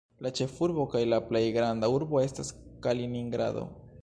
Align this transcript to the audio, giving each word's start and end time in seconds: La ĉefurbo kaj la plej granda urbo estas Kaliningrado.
La 0.25 0.29
ĉefurbo 0.37 0.85
kaj 0.93 1.01
la 1.11 1.19
plej 1.27 1.43
granda 1.59 1.91
urbo 1.99 2.25
estas 2.25 2.53
Kaliningrado. 2.87 3.73